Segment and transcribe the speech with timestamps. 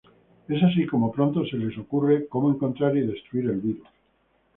[0.47, 3.87] Es así como pronto se les ocurre como encontrar y destruir el virus.